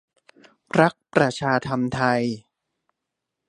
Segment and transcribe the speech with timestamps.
[0.71, 2.23] พรรคประชาธรรมไทย